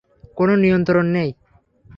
কোনো 0.37 0.53
নিয়ন্ত্রণ 0.55 1.05
নেই। 1.15 1.29